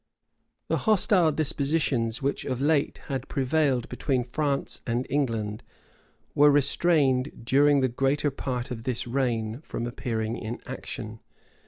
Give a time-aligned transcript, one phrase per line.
[0.31, 0.79] * Buchanan, lib.
[0.83, 0.85] x.
[0.87, 5.61] The hostile dispositions which of late had prevailed between France and England,
[6.33, 11.19] were restrained, during the greater part of this reign, from appearing in action.